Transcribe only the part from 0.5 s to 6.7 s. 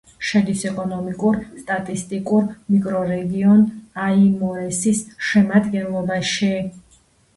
ეკონომიკურ-სტატისტიკურ მიკრორეგიონ აიმორესის შემადგენლობაში.